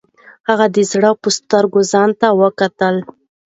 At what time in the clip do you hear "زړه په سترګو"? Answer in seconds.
0.91-1.79